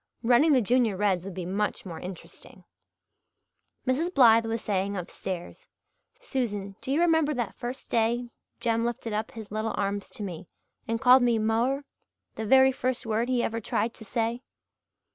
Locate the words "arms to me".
9.77-10.47